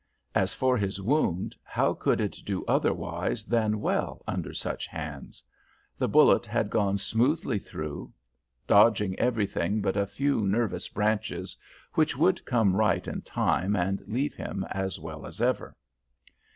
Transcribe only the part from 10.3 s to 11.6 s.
nervous branches,